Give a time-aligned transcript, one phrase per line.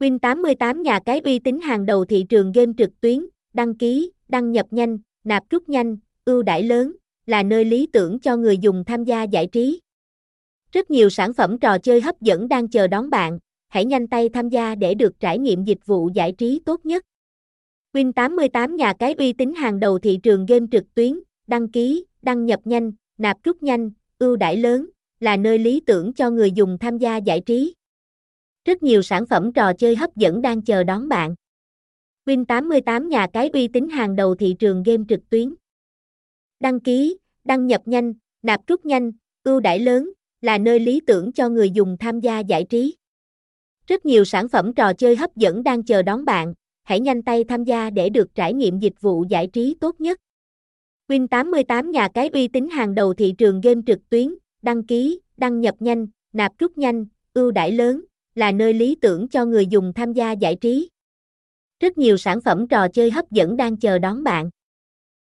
[0.00, 4.52] Win88 nhà cái uy tín hàng đầu thị trường game trực tuyến, đăng ký, đăng
[4.52, 6.92] nhập nhanh, nạp rút nhanh, ưu đãi lớn,
[7.26, 9.80] là nơi lý tưởng cho người dùng tham gia giải trí.
[10.72, 14.28] Rất nhiều sản phẩm trò chơi hấp dẫn đang chờ đón bạn, hãy nhanh tay
[14.28, 17.04] tham gia để được trải nghiệm dịch vụ giải trí tốt nhất.
[17.92, 22.46] Win88 nhà cái uy tín hàng đầu thị trường game trực tuyến, đăng ký, đăng
[22.46, 24.86] nhập nhanh, nạp rút nhanh, ưu đãi lớn,
[25.20, 27.74] là nơi lý tưởng cho người dùng tham gia giải trí.
[28.64, 31.34] Rất nhiều sản phẩm trò chơi hấp dẫn đang chờ đón bạn.
[32.26, 35.54] Win88 nhà cái uy tín hàng đầu thị trường game trực tuyến.
[36.60, 39.12] Đăng ký, đăng nhập nhanh, nạp rút nhanh,
[39.44, 42.96] ưu đãi lớn, là nơi lý tưởng cho người dùng tham gia giải trí.
[43.86, 47.44] Rất nhiều sản phẩm trò chơi hấp dẫn đang chờ đón bạn, hãy nhanh tay
[47.44, 50.18] tham gia để được trải nghiệm dịch vụ giải trí tốt nhất.
[51.08, 55.60] Win88 nhà cái uy tín hàng đầu thị trường game trực tuyến, đăng ký, đăng
[55.60, 59.92] nhập nhanh, nạp rút nhanh, ưu đãi lớn, là nơi lý tưởng cho người dùng
[59.92, 60.88] tham gia giải trí.
[61.80, 64.50] Rất nhiều sản phẩm trò chơi hấp dẫn đang chờ đón bạn.